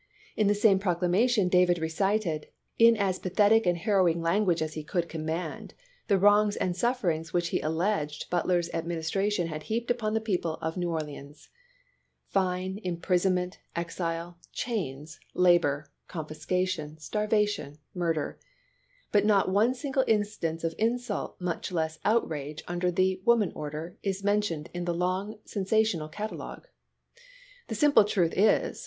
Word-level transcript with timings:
In 0.35 0.47
the 0.47 0.55
same 0.55 0.79
proclamation 0.79 1.47
Davis 1.47 1.77
recited, 1.77 2.47
in 2.79 2.97
as 2.97 3.19
pathetic 3.19 3.67
and 3.67 3.77
harrowing 3.77 4.19
language 4.19 4.59
as 4.63 4.73
he 4.73 4.83
could 4.83 5.07
command, 5.07 5.75
the 6.07 6.17
wrongs 6.17 6.55
and 6.55 6.75
sufferings 6.75 7.33
which 7.33 7.49
he 7.49 7.61
alleged 7.61 8.27
Butler's 8.31 8.67
administration 8.73 9.45
had 9.45 9.61
heaped 9.69 9.91
upon 9.91 10.15
the 10.15 10.19
people 10.19 10.55
of 10.55 10.75
New 10.75 10.89
Orleans— 10.89 11.49
fine, 12.33 12.79
imprisonment, 12.83 13.59
exile, 13.75 14.39
chains, 14.51 15.19
labor, 15.35 15.91
confiscation, 16.07 16.97
starvation, 16.97 17.77
murder— 17.93 18.39
but 19.11 19.23
not 19.23 19.51
one 19.51 19.75
single 19.75 20.03
instance 20.07 20.63
of 20.63 20.73
insult, 20.79 21.39
much 21.39 21.71
less 21.71 21.99
outrage, 22.03 22.63
under 22.67 22.89
the" 22.89 23.21
woman 23.23 23.51
order," 23.53 23.99
is 24.01 24.23
mentioned 24.23 24.67
in 24.73 24.85
the 24.85 24.95
long 24.95 25.37
sen 25.45 25.63
sational 25.65 26.11
catalogue. 26.11 26.67
The 27.67 27.75
simple 27.75 28.03
truth 28.03 28.33
is. 28.35 28.79